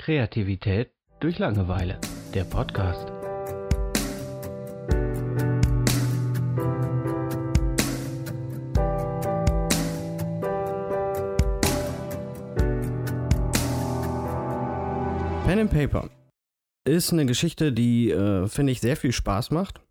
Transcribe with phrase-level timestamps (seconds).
[0.00, 2.00] Kreativität durch Langeweile.
[2.32, 3.06] Der Podcast.
[15.44, 16.08] Pen and Paper
[16.86, 19.82] ist eine Geschichte, die, äh, finde ich, sehr viel Spaß macht.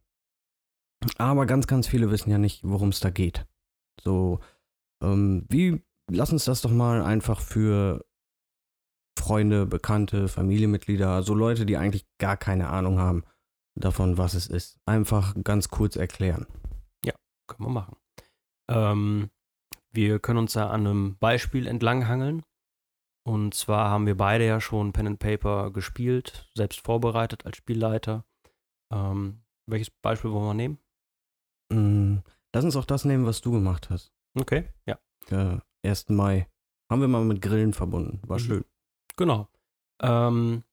[1.20, 3.46] Aber ganz, ganz viele wissen ja nicht, worum es da geht.
[4.04, 4.40] So,
[5.04, 8.09] ähm, wie, lass uns das doch mal einfach für
[9.30, 13.24] Freunde, Bekannte, Familienmitglieder, so Leute, die eigentlich gar keine Ahnung haben
[13.76, 16.48] davon, was es ist, einfach ganz kurz erklären.
[17.06, 17.14] Ja,
[17.46, 17.96] können wir machen.
[18.72, 19.30] Ähm,
[19.92, 22.42] wir können uns da an einem Beispiel entlanghangeln.
[23.24, 28.26] Und zwar haben wir beide ja schon Pen and Paper gespielt, selbst vorbereitet als Spielleiter.
[28.92, 30.80] Ähm, welches Beispiel wollen wir nehmen?
[31.72, 34.12] Mm, lass uns auch das nehmen, was du gemacht hast.
[34.34, 34.98] Okay, ja.
[35.30, 36.10] Äh, 1.
[36.10, 36.48] Mai.
[36.90, 38.22] Haben wir mal mit Grillen verbunden.
[38.28, 38.44] War Mhm.
[38.44, 38.66] schön.
[39.20, 39.50] Genau.
[40.02, 40.64] Ähm,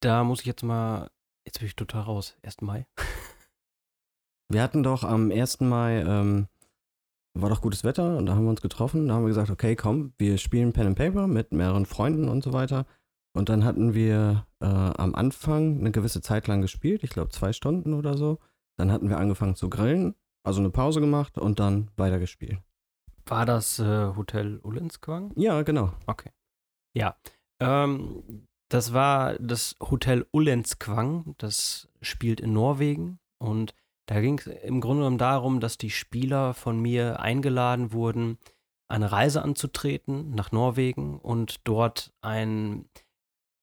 [0.00, 1.10] da muss ich jetzt mal,
[1.44, 2.36] jetzt bin ich total raus.
[2.44, 2.60] 1.
[2.60, 2.86] Mai.
[4.48, 5.62] Wir hatten doch am 1.
[5.62, 6.46] Mai, ähm,
[7.34, 9.08] war doch gutes Wetter und da haben wir uns getroffen.
[9.08, 12.44] Da haben wir gesagt, okay, komm, wir spielen Pen and Paper mit mehreren Freunden und
[12.44, 12.86] so weiter.
[13.34, 17.52] Und dann hatten wir äh, am Anfang eine gewisse Zeit lang gespielt, ich glaube zwei
[17.52, 18.38] Stunden oder so.
[18.78, 20.14] Dann hatten wir angefangen zu grillen,
[20.44, 22.60] also eine Pause gemacht und dann weitergespielt.
[23.26, 25.32] War das äh, Hotel Ullensquang?
[25.34, 25.92] Ja, genau.
[27.60, 33.74] Ähm, das war das Hotel Ullensquang, das spielt in Norwegen und
[34.06, 38.38] da ging es im Grunde genommen darum, dass die Spieler von mir eingeladen wurden,
[38.88, 42.88] eine Reise anzutreten nach Norwegen und dort ein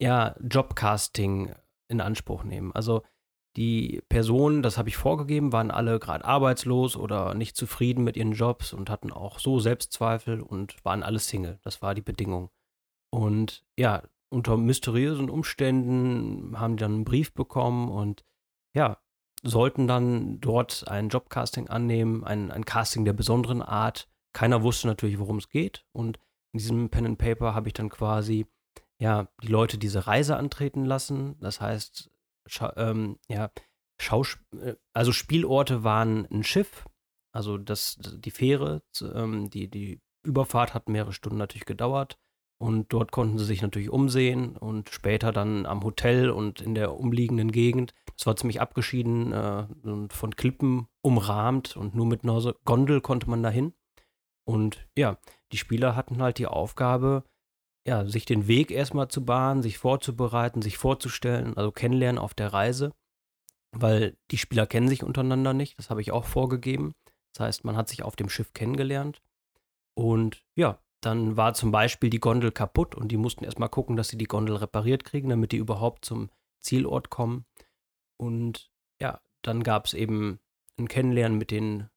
[0.02, 1.53] ja, Jobcasting
[1.88, 2.73] in Anspruch nehmen.
[2.73, 3.03] Also
[3.55, 8.33] die Personen, das habe ich vorgegeben, waren alle gerade arbeitslos oder nicht zufrieden mit ihren
[8.33, 11.59] Jobs und hatten auch so Selbstzweifel und waren alle Single.
[11.61, 12.49] Das war die Bedingung.
[13.14, 18.25] Und ja, unter mysteriösen Umständen haben die dann einen Brief bekommen und
[18.73, 18.97] ja,
[19.44, 24.10] sollten dann dort ein Jobcasting annehmen, ein, ein Casting der besonderen Art.
[24.33, 25.86] Keiner wusste natürlich, worum es geht.
[25.92, 26.17] Und
[26.54, 28.48] in diesem Pen and Paper habe ich dann quasi
[28.98, 31.38] ja die Leute diese Reise antreten lassen.
[31.39, 32.09] Das heißt,
[32.48, 33.52] scha ähm, ja,
[34.02, 36.89] Schaus äh, also Spielorte waren ein Schiff,
[37.32, 38.82] also das, die Fähre,
[39.14, 42.17] ähm, die, die Überfahrt hat mehrere Stunden natürlich gedauert.
[42.64, 46.98] Und dort konnten sie sich natürlich umsehen und später dann am Hotel und in der
[46.98, 47.94] umliegenden Gegend.
[48.16, 53.30] Das war ziemlich abgeschieden äh, und von Klippen umrahmt und nur mit einer Gondel konnte
[53.30, 53.74] man dahin.
[54.46, 55.18] Und ja,
[55.52, 57.26] die Spieler hatten halt die Aufgabe,
[57.86, 62.54] ja, sich den Weg erstmal zu bahnen, sich vorzubereiten, sich vorzustellen, also kennenlernen auf der
[62.54, 62.94] Reise,
[63.74, 66.94] weil die Spieler kennen sich untereinander nicht, das habe ich auch vorgegeben.
[67.34, 69.22] Das heißt, man hat sich auf dem Schiff kennengelernt
[69.95, 74.09] und ja, dann war zum Beispiel die Gondel kaputt und die mussten erstmal gucken, dass
[74.09, 76.30] sie die Gondel repariert kriegen, damit die überhaupt zum
[76.61, 77.45] Zielort kommen.
[78.17, 78.71] Und
[79.02, 80.39] ja, dann gab es eben
[80.77, 81.89] ein Kennenlernen mit den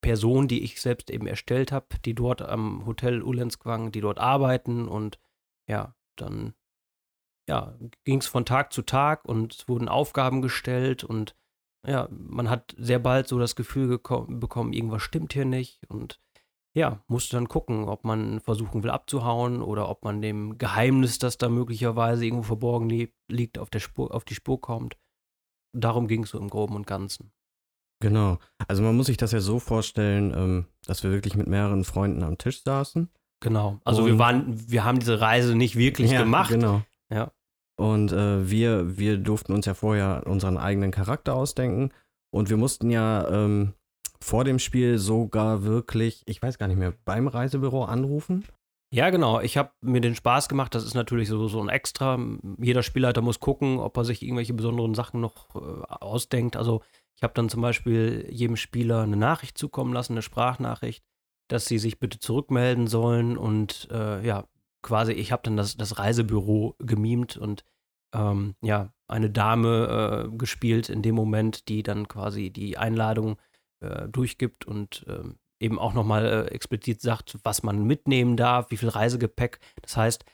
[0.00, 4.88] Personen, die ich selbst eben erstellt habe, die dort am Hotel Ullensquang, die dort arbeiten.
[4.88, 5.18] Und
[5.66, 6.54] ja, dann
[7.48, 11.04] ja, ging es von Tag zu Tag und es wurden Aufgaben gestellt.
[11.04, 11.36] Und
[11.86, 15.80] ja, man hat sehr bald so das Gefühl bekommen, irgendwas stimmt hier nicht.
[15.88, 16.20] Und
[16.74, 21.38] ja, musste dann gucken, ob man versuchen will abzuhauen oder ob man dem Geheimnis, das
[21.38, 24.96] da möglicherweise irgendwo verborgen li liegt, auf, der Spur, auf die Spur kommt.
[25.74, 27.32] Darum ging es so im Groben und Ganzen.
[28.00, 28.38] Genau.
[28.68, 32.22] Also man muss sich das ja so vorstellen, ähm, dass wir wirklich mit mehreren Freunden
[32.22, 33.10] am Tisch saßen.
[33.40, 33.80] Genau.
[33.84, 36.50] Also wir waren, wir haben diese Reise nicht wirklich ja, gemacht.
[36.50, 36.82] Genau.
[37.10, 37.32] Ja.
[37.76, 41.90] Und äh, wir, wir durften uns ja vorher unseren eigenen Charakter ausdenken.
[42.30, 43.74] Und wir mussten ja ähm,
[44.22, 48.44] vor dem Spiel sogar wirklich, ich weiß gar nicht mehr, beim Reisebüro anrufen.
[48.90, 49.40] Ja, genau.
[49.40, 50.74] Ich habe mir den Spaß gemacht.
[50.74, 52.18] Das ist natürlich so, so ein Extra.
[52.58, 56.56] Jeder Spielleiter muss gucken, ob er sich irgendwelche besonderen Sachen noch äh, ausdenkt.
[56.56, 56.82] Also
[57.16, 61.04] ich habe dann zum Beispiel jedem Spieler eine Nachricht zukommen lassen, eine Sprachnachricht,
[61.48, 63.36] dass sie sich bitte zurückmelden sollen.
[63.36, 64.46] Und äh, ja,
[64.82, 67.64] quasi, ich habe dann das, das Reisebüro gemimt und
[68.14, 73.36] ähm, ja, eine Dame äh, gespielt in dem Moment, die dann quasi die Einladung
[73.80, 78.76] äh, durchgibt und ähm, eben auch nochmal äh, explizit sagt, was man mitnehmen darf, wie
[78.76, 79.58] viel Reisegepäck.
[79.82, 80.24] Das heißt,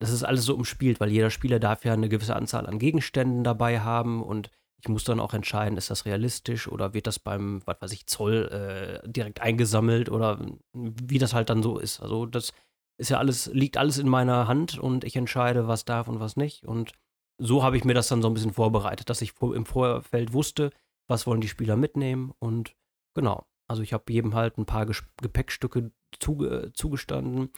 [0.00, 3.44] das ist alles so umspielt, weil jeder Spieler darf ja eine gewisse Anzahl an Gegenständen
[3.44, 4.50] dabei haben und
[4.80, 8.08] ich muss dann auch entscheiden, ist das realistisch oder wird das beim, was weiß ich,
[8.08, 12.00] Zoll äh, direkt eingesammelt oder wie das halt dann so ist.
[12.00, 12.52] Also das
[12.98, 16.36] ist ja alles, liegt alles in meiner Hand und ich entscheide, was darf und was
[16.36, 16.64] nicht.
[16.64, 16.92] Und
[17.38, 20.70] so habe ich mir das dann so ein bisschen vorbereitet, dass ich im Vorfeld wusste,
[21.06, 22.74] was wollen die Spieler mitnehmen und
[23.14, 23.46] genau.
[23.68, 27.50] Also ich habe jedem halt ein paar Gepäckstücke zuge zugestanden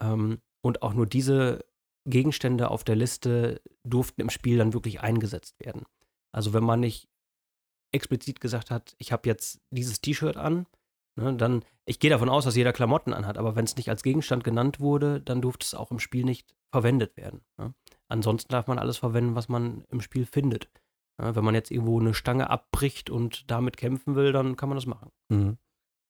[0.00, 1.64] ähm, und auch nur diese
[2.06, 5.84] Gegenstände auf der Liste durften im Spiel dann wirklich eingesetzt werden.
[6.32, 7.08] Also wenn man nicht
[7.92, 10.66] explizit gesagt hat, ich habe jetzt dieses T-Shirt an,
[11.16, 14.02] ne, dann, ich gehe davon aus, dass jeder Klamotten anhat, aber wenn es nicht als
[14.02, 17.42] Gegenstand genannt wurde, dann durfte es auch im Spiel nicht verwendet werden.
[17.58, 17.74] Ne?
[18.08, 20.70] Ansonsten darf man alles verwenden, was man im Spiel findet.
[21.20, 24.76] Ja, wenn man jetzt irgendwo eine Stange abbricht und damit kämpfen will, dann kann man
[24.76, 25.10] das machen.
[25.28, 25.58] Mhm.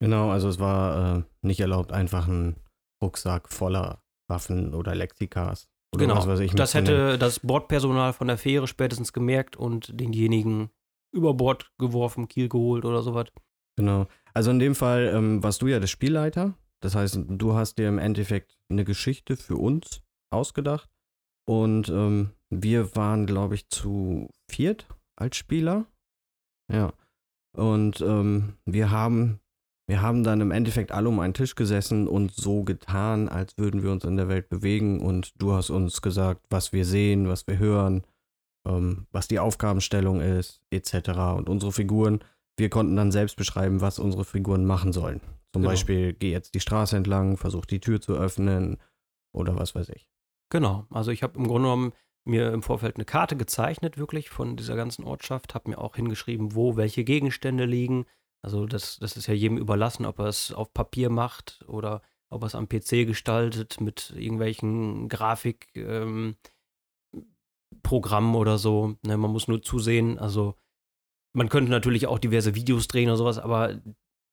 [0.01, 2.57] Genau, also es war äh, nicht erlaubt, einfach einen
[3.03, 6.53] Rucksack voller Waffen oder Lexikas oder genau, was ich.
[6.53, 10.71] das hätte das Bordpersonal von der Fähre spätestens gemerkt und denjenigen
[11.13, 13.29] über Bord geworfen, Kiel geholt oder sowas.
[13.77, 14.07] Genau.
[14.33, 16.55] Also in dem Fall ähm, warst du ja der Spielleiter.
[16.81, 20.89] Das heißt, du hast dir im Endeffekt eine Geschichte für uns ausgedacht.
[21.47, 24.87] Und ähm, wir waren, glaube ich, zu viert
[25.21, 25.87] als Spieler.
[26.73, 26.93] Ja.
[27.57, 29.41] Und ähm, wir haben,
[29.89, 33.83] wir haben dann im Endeffekt alle um einen Tisch gesessen und so getan, als würden
[33.83, 35.01] wir uns in der Welt bewegen.
[35.01, 38.05] Und du hast uns gesagt, was wir sehen, was wir hören,
[38.67, 41.11] ähm, was die Aufgabenstellung ist, etc.
[41.37, 42.21] Und unsere Figuren,
[42.57, 45.21] wir konnten dann selbst beschreiben, was unsere Figuren machen sollen.
[45.53, 45.73] Zum Genau.
[45.73, 48.77] Beispiel, geh jetzt die Straße entlang, versuch die Tür zu öffnen
[49.35, 50.09] oder was weiß ich.
[50.51, 51.93] Genau, also ich habe im Grunde genommen
[52.25, 56.55] mir im Vorfeld eine Karte gezeichnet, wirklich von dieser ganzen Ortschaft, habe mir auch hingeschrieben,
[56.55, 58.07] wo welche Gegenstände liegen.
[58.43, 62.43] Also das, das ist ja jedem überlassen, ob er es auf Papier macht oder ob
[62.43, 66.37] er es am PC gestaltet mit irgendwelchen Grafikprogrammen
[68.31, 68.97] ähm, oder so.
[69.03, 70.19] Ne, man muss nur zusehen.
[70.19, 70.55] Also
[71.35, 73.81] man könnte natürlich auch diverse Videos drehen oder sowas, aber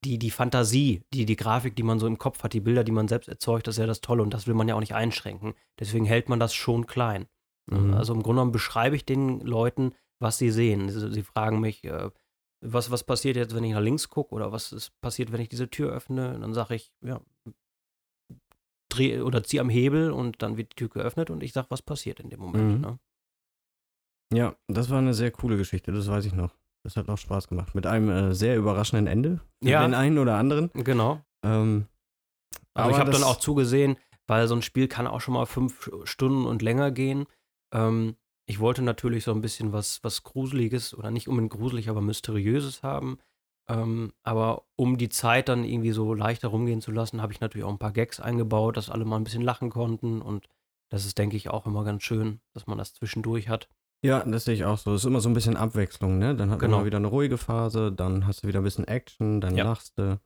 [0.03, 2.91] die, die Fantasie, die, die Grafik, die man so im Kopf hat, die Bilder, die
[2.91, 4.95] man selbst erzeugt, das ist ja das Tolle und das will man ja auch nicht
[4.95, 5.53] einschränken.
[5.79, 7.27] Deswegen hält man das schon klein.
[7.69, 7.93] Mhm.
[7.93, 10.89] Also im Grunde genommen beschreibe ich den Leuten, was sie sehen.
[10.89, 12.09] Sie, sie fragen mich, äh,
[12.61, 15.49] was, was passiert jetzt, wenn ich nach links gucke oder was ist passiert, wenn ich
[15.49, 16.33] diese Tür öffne?
[16.35, 17.21] Und dann sage ich, ja,
[18.89, 21.81] dreh oder zieh am Hebel und dann wird die Tür geöffnet und ich sage, was
[21.81, 22.75] passiert in dem Moment.
[22.75, 22.81] Mhm.
[22.81, 22.99] Ne?
[24.33, 26.55] Ja, das war eine sehr coole Geschichte, das weiß ich noch.
[26.83, 27.75] Das hat auch Spaß gemacht.
[27.75, 29.81] Mit einem äh, sehr überraschenden Ende für Ja.
[29.85, 30.69] den einen oder anderen.
[30.73, 31.21] Genau.
[31.43, 31.87] Ähm,
[32.73, 35.45] Also ich aber habe dann auch zugesehen, weil so ein Spiel kann auch schon mal
[35.45, 37.25] fünf Stunden und länger gehen.
[37.71, 38.15] Ähm,
[38.45, 42.81] ich wollte natürlich so ein bisschen was, was Gruseliges oder nicht unbedingt gruselig, aber Mysteriöses
[42.83, 43.17] haben.
[43.69, 47.65] Ähm, aber um die Zeit dann irgendwie so leichter rumgehen zu lassen, habe ich natürlich
[47.65, 50.21] auch ein paar Gags eingebaut, dass alle mal ein bisschen lachen konnten.
[50.21, 50.47] Und
[50.89, 53.67] das ist, denke ich, auch immer ganz schön, dass man das zwischendurch hat.
[54.05, 54.93] Ja, das sehe ich auch so.
[54.93, 56.35] Es ist immer so ein bisschen Abwechslung, ne?
[56.35, 56.77] Dann hat man Genau.
[56.79, 59.65] mal wieder eine ruhige Phase, dann hast du wieder ein bisschen Action, dann Ja.
[59.65, 60.17] lachst du.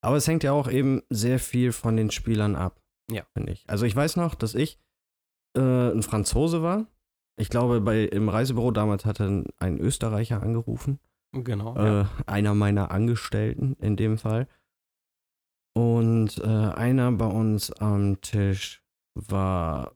[0.00, 2.80] Aber es hängt ja auch eben sehr viel von den Spielern ab.
[3.10, 3.24] Ja.
[3.34, 3.64] Finde ich.
[3.68, 4.78] Also ich weiß noch, dass ich
[5.56, 5.60] äh,
[5.92, 6.86] ein Franzose war.
[7.40, 10.98] Ich glaube, bei, im Reisebüro damals hatte ein, Österreicher angerufen.
[11.32, 11.76] Genau.
[11.76, 12.02] ja.
[12.02, 14.48] Äh, einer meiner Angestellten in dem Fall.
[15.76, 18.82] Und äh, einer bei uns am Tisch
[19.14, 19.92] war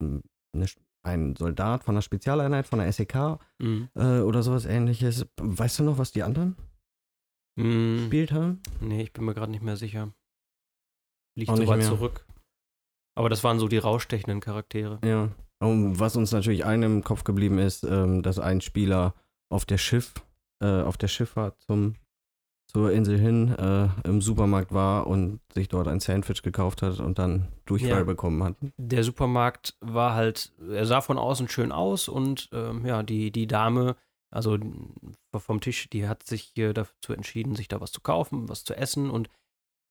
[0.00, 0.22] m,
[0.54, 0.66] eine,
[1.04, 3.88] ein Soldat von der Spezialeinheit, von der SEK Mhm.
[3.94, 5.26] äh, oder sowas ähnliches.
[5.40, 6.56] Weißt du noch, was die anderen
[7.56, 7.96] Mhm.
[7.98, 8.60] gespielt haben?
[8.80, 10.12] Nee, ich bin mir gerade nicht mehr sicher.
[11.38, 11.86] Liegt so weit mehr.
[11.88, 12.26] zurück.
[13.14, 14.98] Aber das waren so die rausstechenden Charaktere.
[15.04, 15.28] Ja.
[15.60, 19.14] Und was uns natürlich allen im Kopf geblieben ist, ähm, dass ein Spieler
[19.50, 20.14] auf der Schiff,
[20.62, 21.94] äh, auf der Schifffahrt zum,
[22.66, 27.18] zur Insel hin äh, im Supermarkt war und sich dort ein Sandwich gekauft hat und
[27.18, 28.04] dann Durchfall Ja.
[28.04, 28.56] bekommen hat.
[28.78, 33.46] der Supermarkt war halt, er sah von außen schön aus und ähm, ja, die, die
[33.46, 33.94] Dame,
[34.30, 34.58] also
[35.36, 38.74] vom Tisch, die hat sich hier dazu entschieden, sich da was zu kaufen, was zu
[38.74, 39.28] essen und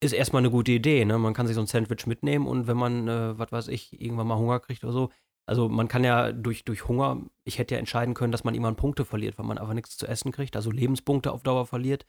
[0.02, 1.18] ist erstmal eine gute Idee, ne?
[1.18, 4.28] Man kann sich so ein Sandwich mitnehmen und wenn man, äh, was weiß ich, irgendwann
[4.28, 5.10] mal Hunger kriegt oder so,
[5.46, 8.76] also man kann ja durch, durch Hunger, ich hätte ja entscheiden können, dass man irgendwann
[8.76, 12.06] Punkte verliert, weil man einfach nichts zu essen kriegt, also Lebenspunkte auf Dauer verliert.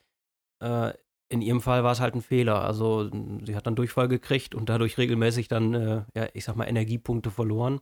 [0.60, 0.92] Äh,
[1.28, 2.62] in ihrem Fall war es halt ein Fehler.
[2.62, 3.10] Also
[3.44, 7.30] sie hat dann Durchfall gekriegt und dadurch regelmäßig dann, äh, ja, ich sag mal, Energiepunkte
[7.30, 7.80] verloren.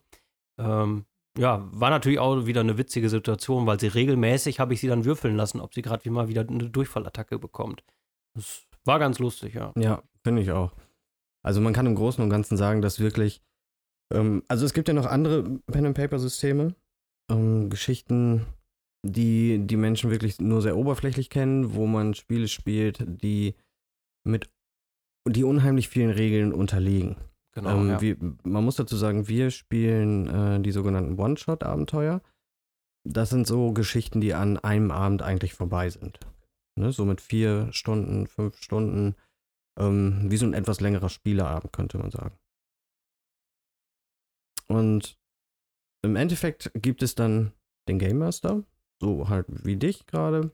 [0.58, 1.04] Ähm,
[1.36, 5.04] ja, war natürlich auch wieder eine witzige Situation, weil sie regelmäßig habe ich sie dann
[5.04, 7.82] würfeln lassen, ob sie gerade wie mal wieder eine Durchfallattacke bekommt.
[8.34, 9.72] Das war ganz lustig, ja.
[9.76, 10.72] Ja, finde ich auch.
[11.42, 13.42] Also man kann im Großen und Ganzen sagen, dass wirklich,
[14.12, 16.74] ähm, also es gibt ja noch andere Pen-and-Paper-Systeme,
[17.30, 18.46] ähm, Geschichten,
[19.02, 23.54] die die Menschen wirklich nur sehr oberflächlich kennen, wo man Spiele spielt, die
[24.24, 24.50] mit,
[25.26, 27.16] die unheimlich vielen Regeln unterliegen.
[27.52, 27.80] Genau.
[27.80, 28.00] ähm, ja.
[28.00, 32.20] wir, man muss dazu sagen, wir spielen äh, die sogenannten One-Shot-Abenteuer.
[33.04, 36.20] Das sind so Geschichten, die an einem Abend eigentlich vorbei sind.
[36.80, 36.92] Ne?
[36.92, 39.14] So mit vier Stunden, fünf Stunden.
[39.78, 42.36] Ähm, wie so ein etwas längerer Spieleabend, könnte man sagen.
[44.68, 45.18] Und
[46.02, 47.52] im Endeffekt gibt es dann
[47.88, 48.62] den Game Master,
[49.00, 50.52] so halt wie dich gerade,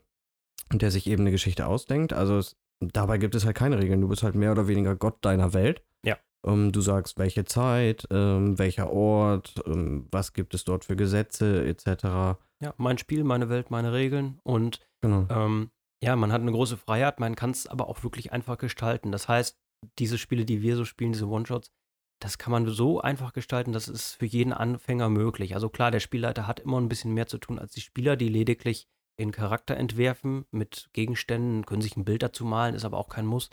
[0.71, 2.13] der sich eben eine Geschichte ausdenkt.
[2.13, 4.01] Also es, dabei gibt es halt keine Regeln.
[4.01, 5.83] Du bist halt mehr oder weniger Gott deiner Welt.
[6.05, 6.17] Ja.
[6.45, 11.65] Ähm, du sagst, welche Zeit, ähm, welcher Ort, ähm, was gibt es dort für Gesetze
[11.65, 12.37] etc.
[12.59, 15.27] Ja, mein Spiel, meine Welt, meine Regeln und Genau.
[15.29, 15.69] ähm,
[16.03, 19.11] ja, man hat eine große Freiheit, man kann es aber auch wirklich einfach gestalten.
[19.11, 19.57] Das heißt,
[19.99, 21.71] diese Spiele, die wir so spielen, diese One-Shots,
[22.19, 25.53] das kann man so einfach gestalten, das ist für jeden Anfänger möglich.
[25.53, 28.29] Also klar, der Spielleiter hat immer ein bisschen mehr zu tun als die Spieler, die
[28.29, 28.87] lediglich
[29.19, 33.25] den Charakter entwerfen mit Gegenständen, können sich ein Bild dazu malen, ist aber auch kein
[33.25, 33.49] Muss.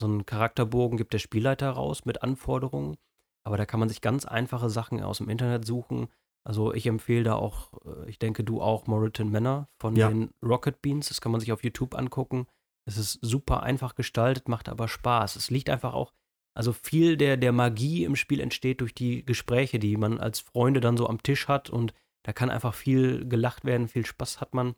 [0.00, 2.96] So einen Charakterbogen gibt der Spielleiter raus mit Anforderungen,
[3.44, 6.08] aber da kann man sich ganz einfache Sachen aus dem Internet suchen.
[6.46, 10.08] Also ich empfehle da auch, äh, ich denke du auch, Moritan Manor von Ja.
[10.08, 11.08] den Rocket Beans.
[11.08, 12.46] Das kann man sich auf YouTube angucken.
[12.86, 15.36] Es ist super einfach gestaltet, macht aber Spaß.
[15.36, 16.12] Es liegt einfach auch,
[16.54, 20.80] also viel der, der Magie im Spiel entsteht durch die Gespräche, die man als Freunde
[20.80, 24.54] dann so am Tisch hat und da kann einfach viel gelacht werden, viel Spaß hat
[24.54, 24.74] man.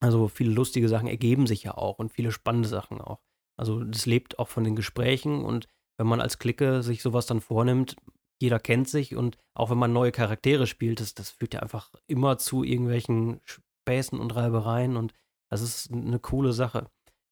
[0.00, 3.20] Also viele lustige Sachen ergeben sich ja auch und viele spannende Sachen auch.
[3.56, 5.66] Also das lebt auch von den Gesprächen und
[5.98, 7.96] wenn man als Clique sich sowas dann vornimmt,
[8.40, 11.92] jeder kennt sich und auch wenn man neue Charaktere spielt, das, das führt ja einfach
[12.06, 15.12] immer zu irgendwelchen Späßen und Reibereien und
[15.50, 16.90] das ist eine coole Sache.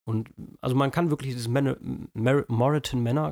[0.08, 2.44] Und also man kann wirklich dieses Man Mar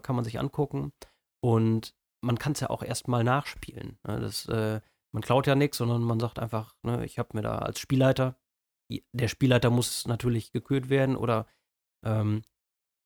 [0.00, 0.92] kann man sich angucken
[1.40, 3.98] und man kann es ja auch erstmal nachspielen.
[4.06, 4.20] Ne?
[4.20, 4.80] Das, äh,
[5.12, 8.36] man klaut ja nichts, sondern man sagt einfach, ne, ich habe mir da als Spielleiter,
[9.12, 11.46] der Spielleiter muss natürlich gekürt werden oder
[12.04, 12.42] ähm,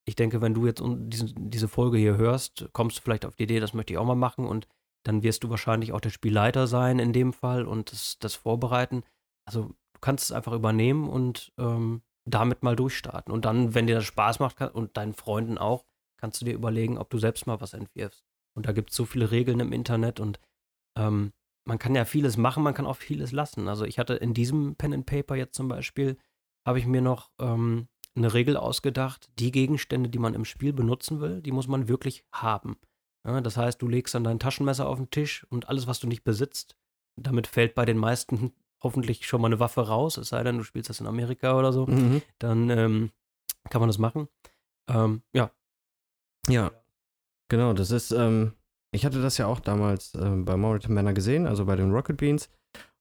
[0.09, 3.61] ich denke, wenn du jetzt diese, Folge hier hörst, kommst du vielleicht auf die Idee,
[3.61, 4.67] das möchte ich auch mal machen und
[5.05, 9.03] dann wirst du wahrscheinlich auch der Spielleiter sein in dem Fall und das, das vorbereiten.
[9.45, 13.33] Also du kannst es einfach übernehmen und ähm, damit mal durchstarten.
[13.33, 15.85] Und dann, wenn dir das Spaß macht und deinen Freunden auch,
[16.17, 18.25] kannst du dir überlegen, ob du selbst mal was entwirfst.
[18.55, 20.41] Und da gibt es so viele Regeln im Internet und
[20.97, 21.33] ähm,
[21.67, 23.69] man kann ja vieles machen, man kann auch vieles lassen.
[23.69, 26.17] Also ich hatte in diesem Pen and Paper jetzt zum Beispiel,
[26.67, 27.88] habe ich mir noch ähm,
[28.19, 32.25] eine Regel ausgedacht, die Gegenstände, die man im Spiel benutzen will, die muss man wirklich
[32.33, 32.77] haben.
[33.27, 36.07] Ja, das heißt, du legst dann dein Taschenmesser auf den Tisch und alles, was du
[36.07, 36.77] nicht besitzt,
[37.17, 40.65] damit fällt bei den meisten hoffentlich schon mal eine Waffe raus, es sei denn, du
[40.65, 42.23] spielst das in Amerika oder so, Mhm.
[42.39, 43.11] dann ähm,
[43.71, 44.29] kann man das machen.
[44.89, 45.51] Ähm, ja.
[46.49, 46.71] Ja,
[47.49, 48.53] genau, das ist, ähm,
[48.93, 52.17] ich hatte das ja auch damals ähm, bei Moritan Manor gesehen, also bei den Rocket
[52.17, 52.49] Beans.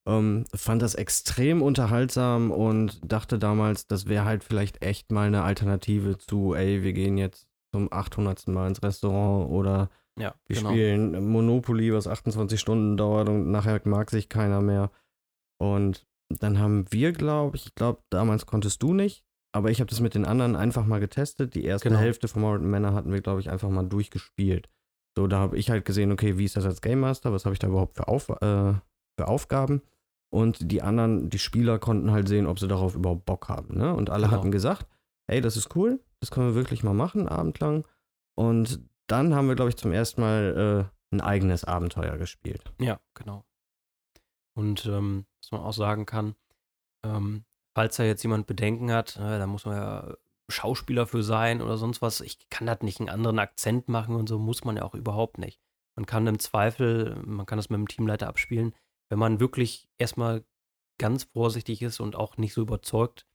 [0.07, 5.43] Ähm, fand das extrem unterhaltsam und dachte damals, das wäre halt vielleicht echt mal eine
[5.43, 8.47] Alternative zu, ey, wir gehen jetzt zum 800.
[8.47, 10.69] Mal ins Restaurant oder Ja, wir genau.
[10.69, 14.91] spielen Monopoly, was 28 Stunden dauert und nachher mag sich keiner mehr.
[15.61, 19.89] Und dann haben wir, glaube ich, ich glaube, damals konntest du nicht, aber ich habe
[19.89, 21.53] das mit den anderen einfach mal getestet.
[21.55, 21.99] Die erste Genau.
[21.99, 24.69] Hälfte von Moritan Manor hatten wir, glaube ich, einfach mal durchgespielt.
[25.17, 27.33] So, da habe ich halt gesehen, okay, wie ist das als Game Master?
[27.33, 28.73] Was habe ich da überhaupt für, Auf äh,
[29.19, 29.81] für Aufgaben?
[30.29, 33.77] Und die anderen, die Spieler konnten halt sehen, ob sie darauf überhaupt Bock haben.
[33.77, 33.93] Ne?
[33.93, 34.37] Und alle Genau.
[34.37, 34.85] hatten gesagt,
[35.27, 37.87] ey, das ist cool, das können wir wirklich mal machen, abendlang.
[38.35, 42.73] Und dann haben wir, glaube ich, zum ersten Mal äh, ein eigenes Abenteuer gespielt.
[42.79, 43.45] Ja, genau.
[44.53, 46.35] Und ähm, was man auch sagen kann,
[47.05, 50.13] ähm, falls da jetzt jemand Bedenken hat, äh, da muss man ja
[50.49, 54.27] Schauspieler für sein oder sonst was, ich kann das nicht einen anderen Akzent machen und
[54.27, 55.59] so muss man ja auch überhaupt nicht.
[55.95, 58.73] Man kann im Zweifel, man kann das mit dem Teamleiter abspielen,
[59.09, 60.45] wenn man wirklich erstmal
[60.99, 63.25] ganz vorsichtig ist und auch nicht so überzeugt,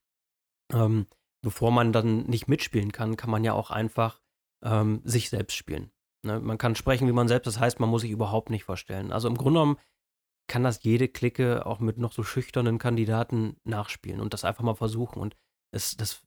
[0.72, 1.06] ähm,
[1.42, 4.20] bevor man dann nicht mitspielen kann, kann man ja auch einfach
[4.64, 5.90] ähm, sich selbst spielen.
[6.24, 6.40] Ne?
[6.40, 9.12] Man kann sprechen, wie man selbst, das heißt, man muss sich überhaupt nicht vorstellen.
[9.12, 9.78] Also im Grunde genommen
[10.48, 14.74] kann das jede Clique auch mit noch so schüchternen Kandidaten nachspielen und das einfach mal
[14.74, 15.20] versuchen.
[15.20, 15.36] Und
[15.72, 16.22] es, das,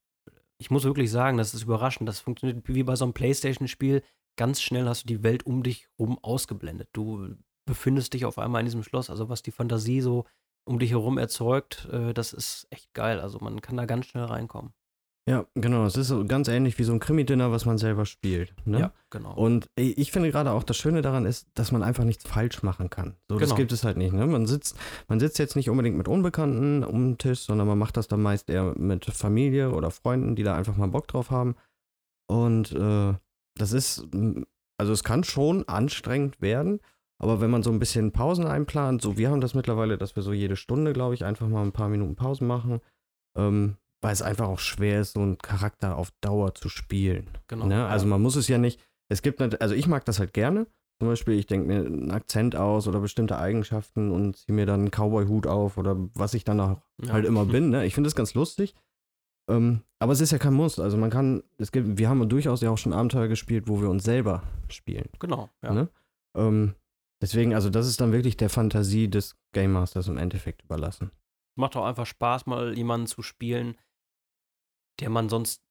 [0.58, 2.08] ich muss wirklich sagen, das ist überraschend.
[2.10, 4.04] Das funktioniert wie bei so einem Playstation-Spiel.
[4.38, 6.90] Ganz schnell hast du die Welt um dich rum ausgeblendet.
[6.94, 7.36] Du
[7.66, 9.10] befindest dich auf einmal in diesem Schloss.
[9.10, 10.26] Also was die Fantasie so
[10.68, 13.20] um dich herum erzeugt, äh, das ist echt geil.
[13.20, 14.74] Also man kann da ganz schnell reinkommen.
[15.28, 15.86] Ja, genau.
[15.88, 18.54] Es ist so ganz ähnlich wie so ein Krimi-Dinner, was man selber spielt.
[18.68, 18.80] Ne?
[18.80, 19.34] Ja, genau.
[19.34, 22.92] Und ich finde gerade auch das Schöne daran ist, dass man einfach nichts falsch machen
[22.92, 23.16] kann.
[23.28, 23.58] So, das Genau.
[23.58, 24.14] gibt es halt nicht.
[24.14, 24.28] Ne?
[24.28, 27.98] Man, sitzt, man sitzt jetzt nicht unbedingt mit Unbekannten um den Tisch, sondern man macht
[27.98, 31.56] das dann meist eher mit Familie oder Freunden, die da einfach mal Bock drauf haben.
[32.28, 33.14] Und äh,
[33.58, 34.08] das ist,
[34.78, 36.82] also es kann schon anstrengend werden,
[37.18, 40.24] aber wenn man so ein bisschen Pausen einplant, so wir haben das mittlerweile, dass wir
[40.24, 42.82] so jede Stunde, glaube ich, einfach mal ein paar Minuten Pausen machen,
[43.38, 47.28] ähm, weil es einfach auch schwer ist, so einen Charakter auf Dauer zu spielen.
[47.48, 47.66] genau.
[47.68, 47.86] Ne?
[47.88, 48.80] Also man muss es ja nicht.
[49.10, 50.68] Es gibt, nicht- also ich mag das halt gerne.
[51.00, 54.80] Zum Beispiel, ich denke mir einen Akzent aus oder bestimmte Eigenschaften und ziehe mir dann
[54.82, 57.14] einen Cowboy-Hut auf oder was ich dann auch Ja.
[57.14, 57.70] halt immer bin.
[57.70, 57.86] Ne?
[57.86, 58.76] Ich finde das ganz lustig.
[59.50, 60.80] Ähm, aber es ist ja kein Muss.
[60.80, 63.90] Also man kann, es gibt, wir haben durchaus ja auch schon Abenteuer gespielt, wo wir
[63.90, 65.10] uns selber spielen.
[65.20, 65.74] Genau, ja.
[65.74, 65.90] Ne?
[66.36, 66.74] Ähm,
[67.22, 71.12] deswegen, also das ist dann wirklich der Fantasie des Game Masters im Endeffekt überlassen.
[71.58, 73.78] Macht auch einfach Spaß, mal jemanden zu spielen,
[75.00, 75.62] der man sonst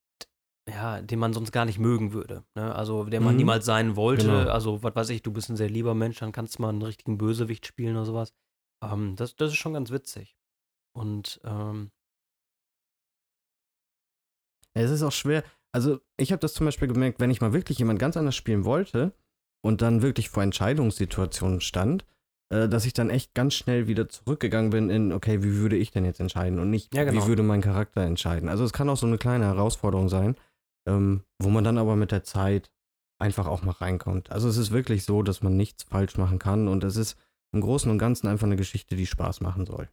[0.67, 2.43] ja, den man sonst gar nicht mögen würde.
[2.55, 2.75] Ne?
[2.75, 3.37] Also der man Mhm.
[3.37, 4.23] niemals sein wollte.
[4.25, 4.51] Genau.
[4.51, 6.81] Also, was weiß ich, du bist ein sehr lieber Mensch, dann kannst du mal einen
[6.81, 8.33] richtigen Bösewicht spielen oder sowas.
[8.83, 10.35] Ähm, das, das ist schon ganz witzig.
[10.97, 11.91] Und ähm,
[14.73, 15.45] Es ist auch schwer.
[15.73, 18.65] Also, ich habe das zum Beispiel gemerkt, wenn ich mal wirklich jemand ganz anders spielen
[18.65, 19.15] wollte
[19.65, 22.05] und dann wirklich vor Entscheidungssituationen stand,
[22.51, 25.91] äh, dass ich dann echt ganz schnell wieder zurückgegangen bin in, okay, wie würde ich
[25.91, 27.23] denn jetzt entscheiden und nicht, Ja, genau.
[27.23, 28.51] wie würde mein Charakter entscheiden.
[28.51, 30.37] Also, es kann auch so eine kleine Herausforderung sein,
[30.87, 32.71] ähm, wo man dann aber mit der Zeit
[33.19, 34.31] einfach auch mal reinkommt.
[34.31, 37.17] Also, es ist wirklich so, dass man nichts falsch machen kann und es ist
[37.55, 39.89] im Großen und Ganzen einfach eine Geschichte, die Spaß machen soll.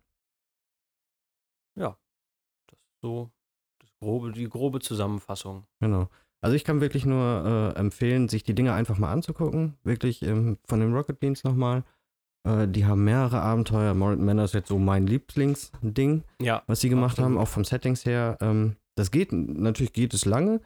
[1.76, 3.32] das ist so
[3.80, 5.66] das grobe, die grobe Zusammenfassung.
[5.80, 6.10] Genau.
[6.42, 9.76] Also ich kann wirklich nur äh, empfehlen, sich die Dinge einfach mal anzugucken.
[9.84, 11.84] Wirklich ähm, von den Rocket Beans nochmal.
[12.44, 13.94] Äh, die haben mehrere Abenteuer.
[13.94, 17.32] Morton Manor ist jetzt so mein Lieblingsding, Ja, was sie gemacht Absolut.
[17.32, 18.38] haben, auch vom Settings her.
[18.42, 20.62] Ähm, das geht, natürlich geht es lange.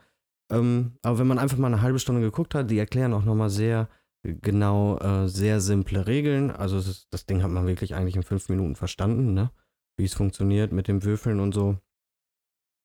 [0.50, 3.50] Ähm, aber wenn man einfach mal eine halbe Stunde geguckt hat, die erklären auch nochmal
[3.50, 3.88] sehr
[4.22, 6.50] genau, äh, sehr simple Regeln.
[6.50, 9.50] Also es ist, das Ding hat man wirklich eigentlich in fünf Minuten verstanden, ne?
[9.98, 11.78] Wie es funktioniert mit dem Würfeln und so.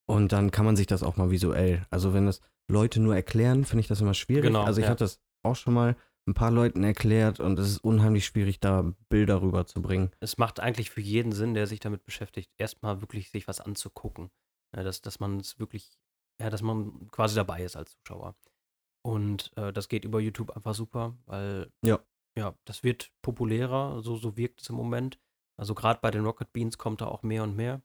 [0.07, 1.85] Und dann kann man sich das auch mal visuell.
[1.89, 4.45] Also wenn das Leute nur erklären, finde ich das immer schwierig.
[4.45, 4.89] Genau, also ich ja.
[4.89, 5.95] habe das auch schon mal
[6.27, 10.11] ein paar Leuten erklärt und es ist unheimlich schwierig, da Bilder rüberzubringen.
[10.19, 14.29] es macht eigentlich für jeden Sinn, der sich damit beschäftigt, erstmal wirklich sich was anzugucken.
[14.75, 15.99] Ja, dass, dass man es wirklich,
[16.39, 18.35] ja, dass man quasi dabei ist als Zuschauer.
[19.03, 21.99] Und äh, das geht über YouTube einfach super, weil Ja.
[22.37, 25.19] ja, das wird populärer, so, so wirkt es im Moment.
[25.57, 27.81] Also gerade bei den Rocket Beans kommt da auch mehr und mehr.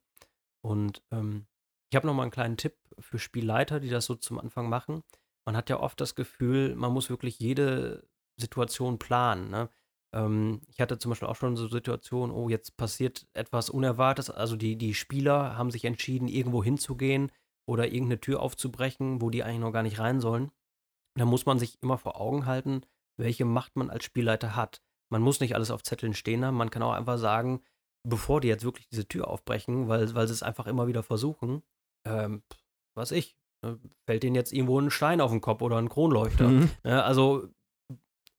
[0.62, 1.46] Und ähm,
[1.90, 5.02] ich habe noch mal einen kleinen Tipp für Spielleiter, die das so zum Anfang machen.
[5.44, 9.50] Man hat ja oft das Gefühl, man muss wirklich jede Situation planen.
[9.50, 9.70] Ne?
[10.12, 14.30] Ähm, ich hatte zum Beispiel auch schon so Situationen, oh, jetzt passiert etwas Unerwartetes.
[14.30, 17.30] Also die, die Spieler haben sich entschieden, irgendwo hinzugehen
[17.66, 20.50] oder irgendeine Tür aufzubrechen, wo die eigentlich noch gar nicht rein sollen.
[21.14, 22.82] Da muss man sich immer vor Augen halten,
[23.16, 24.82] welche Macht man als Spielleiter hat.
[25.10, 26.56] Man muss nicht alles auf Zetteln stehen haben.
[26.56, 27.62] Man kann auch einfach sagen,
[28.06, 31.62] bevor die jetzt wirklich diese Tür aufbrechen, weil, weil sie es einfach immer wieder versuchen,
[32.04, 32.42] ähm,
[32.96, 33.74] was ich, äh,
[34.08, 36.48] fällt denen jetzt irgendwo ein Stein auf den Kopf oder ein Kronleuchter.
[36.48, 36.70] Mhm.
[36.82, 37.48] Also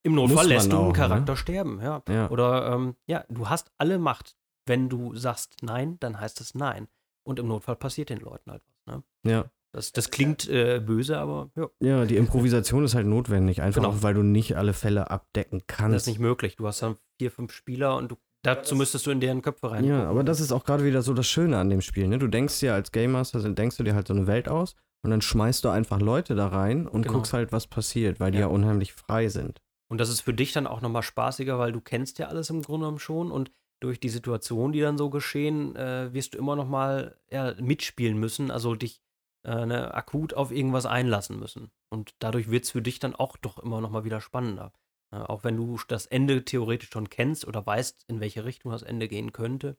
[0.04, 0.94] im Notfall lässt du einen ne?
[0.94, 2.02] Charakter sterben, ja.
[2.10, 2.30] Ja.
[2.30, 4.36] Oder ähm, ja, du hast alle Macht.
[4.66, 6.88] Wenn du sagst nein, dann heißt es nein.
[7.26, 8.96] Und im Notfall passiert den Leuten halt was.
[8.96, 9.04] Ne?
[9.26, 9.46] ja.
[9.74, 13.94] Das, das klingt äh, böse, aber ja, Ja, die Improvisation ist halt notwendig, einfach Genau.
[13.94, 15.94] auch, weil du nicht alle Fälle abdecken kannst.
[15.94, 16.56] das ist nicht möglich.
[16.56, 18.18] Du hast dann vier, fünf Spieler und du,
[18.48, 19.84] dazu müsstest du in deren Köpfe rein.
[19.84, 22.08] Ja, aber das ist auch gerade wieder so das Schöne an dem Spiel.
[22.08, 22.18] Ne?
[22.18, 24.76] Du denkst dir als Game Master, also denkst du dir halt so eine Welt aus
[25.04, 27.16] und dann schmeißt du einfach Leute da rein und Genau.
[27.16, 28.46] guckst halt, was passiert, weil die Ja.
[28.48, 29.62] ja unheimlich frei sind.
[29.90, 32.62] Und das ist für dich dann auch nochmal spaßiger, weil du kennst ja alles im
[32.62, 36.56] Grunde genommen schon und durch die Situation, die dann so geschehen, äh, wirst du immer
[36.56, 39.02] nochmal ja, mitspielen müssen, also dich
[39.46, 41.70] äh, ne, akut auf irgendwas einlassen müssen.
[41.90, 44.74] Und dadurch wird es für dich dann auch doch immer nochmal wieder spannender.
[45.12, 48.84] Äh, auch wenn du das Ende theoretisch schon kennst oder weißt, in welche Richtung das
[48.84, 49.78] Ende gehen könnte.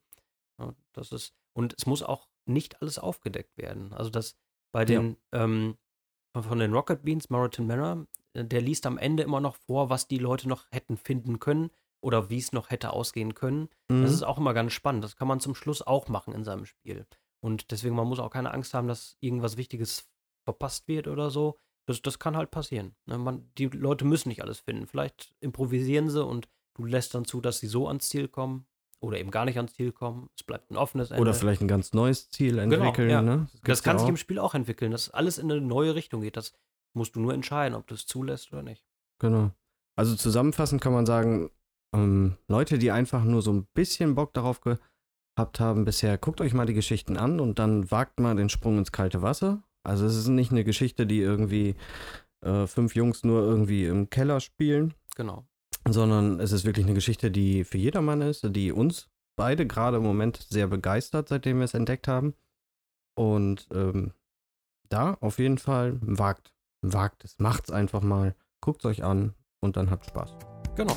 [0.59, 3.93] Ja, das ist, und es muss auch nicht alles aufgedeckt werden.
[3.93, 4.37] Also das
[4.73, 5.77] bei den ähm,
[6.33, 9.91] von, von den Rocket Beans, Marathon Manor, äh, der liest am Ende immer noch vor,
[9.91, 13.69] was die Leute noch hätten finden können oder wie es noch hätte ausgehen können.
[13.89, 14.03] Mhm.
[14.03, 15.05] Das ist auch immer ganz spannend.
[15.05, 17.07] Das kann man zum Schluss auch machen in seinem Spiel.
[17.41, 20.09] Und deswegen, man muss auch keine Angst haben, dass irgendwas Wichtiges
[20.45, 21.59] verpasst wird oder so.
[21.89, 22.95] Das, das kann halt passieren.
[23.07, 23.17] Ne?
[23.17, 24.87] Man, die Leute müssen nicht alles finden.
[24.87, 28.67] Vielleicht improvisieren sie und du lässt dann zu, dass sie so ans Ziel kommen
[29.01, 30.29] oder eben gar nicht ans Ziel kommen.
[30.37, 31.23] Es bleibt ein offenes Ende.
[31.23, 33.09] Oder vielleicht ein ganz neues Ziel entwickeln.
[33.09, 33.23] ja.
[33.23, 33.49] ne?
[33.53, 36.21] das gibt's kann ja sich im Spiel auch entwickeln, dass alles in eine neue Richtung
[36.21, 36.37] geht.
[36.37, 36.53] Das
[36.93, 38.85] musst du nur entscheiden, ob du es zulässt oder nicht.
[39.19, 39.53] Genau.
[39.97, 41.51] Also zusammenfassend kann man sagen,
[41.95, 46.53] ähm, Leute, die einfach nur so ein bisschen Bock darauf gehabt haben bisher, guckt euch
[46.53, 49.63] mal die Geschichten an und dann wagt mal den Sprung ins kalte Wasser.
[49.85, 51.75] Also es ist nicht eine Geschichte, die irgendwie
[52.45, 55.45] äh, fünf Jungs nur irgendwie im Keller spielen, Genau.
[55.89, 60.03] sondern es ist wirklich eine Geschichte, die für jedermann ist, die uns beide gerade im
[60.03, 62.35] Moment sehr begeistert, seitdem wir es entdeckt haben.
[63.17, 64.13] Und ähm,
[64.89, 69.91] da auf jeden Fall wagt, wagt es, macht's einfach mal, guckt euch an und dann
[69.91, 70.35] habt Spaß.
[70.77, 70.97] Genau.